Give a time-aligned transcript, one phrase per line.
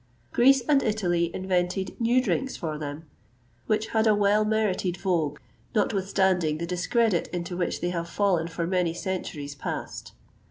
[0.33, 3.05] Greece and Italy invented new drinks for them,
[3.67, 5.37] which had a well merited vogue,
[5.75, 10.13] notwithstanding the discredit into which they have fallen for many centuries past.